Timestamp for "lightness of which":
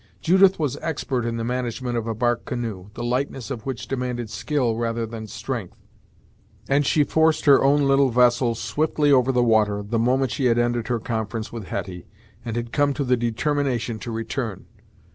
3.03-3.87